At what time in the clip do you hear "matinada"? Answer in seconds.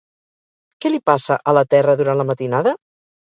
2.33-2.75